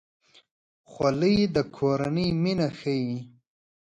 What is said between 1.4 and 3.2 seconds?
د کورنۍ مینه ښيي.